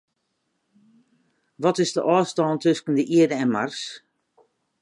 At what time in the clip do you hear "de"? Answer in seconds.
1.97-2.01, 2.97-3.03